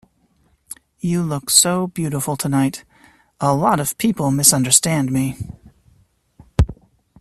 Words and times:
You 0.99 1.21
look 1.21 1.51
so 1.51 1.85
beautiful 1.85 2.35
tonight... 2.35 2.85
A 3.39 3.53
lot 3.53 3.79
of 3.79 3.99
people 3.99 4.31
misunderstand 4.31 5.11
me. 5.11 5.37